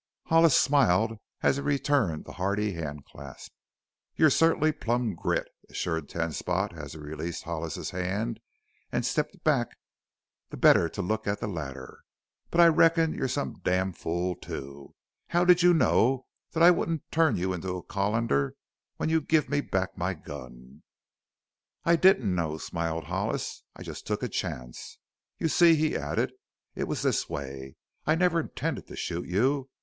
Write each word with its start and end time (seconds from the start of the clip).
Hollis 0.25 0.57
smiled 0.57 1.19
as 1.43 1.57
he 1.57 1.61
returned 1.61 2.25
the 2.25 2.31
hearty 2.31 2.73
handclasp. 2.73 3.51
"You're 4.15 4.31
cert'nly 4.31 4.71
plum 4.71 5.13
grit," 5.13 5.47
assured 5.69 6.09
Ten 6.09 6.31
Spot 6.31 6.73
as 6.75 6.93
he 6.93 6.97
released 6.97 7.43
Hollis's 7.43 7.91
hand 7.91 8.39
and 8.91 9.05
stepped 9.05 9.43
back 9.43 9.77
the 10.49 10.57
better 10.57 10.89
to 10.89 11.03
look 11.03 11.27
at 11.27 11.39
the 11.39 11.45
latter. 11.45 11.99
"But 12.49 12.61
I 12.61 12.65
reckon 12.69 13.13
you're 13.13 13.27
some 13.27 13.61
damn 13.63 13.93
fool 13.93 14.33
too. 14.33 14.95
How 15.27 15.45
did 15.45 15.61
you 15.61 15.71
know 15.71 16.25
that 16.53 16.63
I 16.63 16.71
wouldn't 16.71 17.03
turn 17.11 17.37
you 17.37 17.53
into 17.53 17.77
a 17.77 17.83
colander 17.83 18.55
when 18.97 19.09
you 19.09 19.21
give 19.21 19.49
me 19.49 19.61
back 19.61 19.95
my 19.99 20.15
gun?" 20.15 20.81
"I 21.85 21.95
didn't 21.95 22.33
know," 22.33 22.57
smiled 22.57 23.03
Hollis. 23.03 23.61
"I 23.75 23.83
just 23.83 24.07
took 24.07 24.23
a 24.23 24.27
chance. 24.27 24.97
You 25.37 25.47
see," 25.47 25.75
he 25.75 25.95
added, 25.95 26.33
"it 26.73 26.85
was 26.87 27.03
this 27.03 27.29
way. 27.29 27.75
I 28.07 28.15
never 28.15 28.39
intended 28.39 28.87
to 28.87 28.95
shoot 28.95 29.27
you. 29.27 29.69